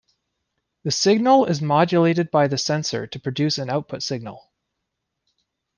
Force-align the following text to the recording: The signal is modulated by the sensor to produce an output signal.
The 0.81 0.89
signal 0.89 1.45
is 1.45 1.61
modulated 1.61 2.31
by 2.31 2.47
the 2.47 2.57
sensor 2.57 3.05
to 3.05 3.19
produce 3.19 3.59
an 3.59 3.69
output 3.69 4.01
signal. 4.01 4.49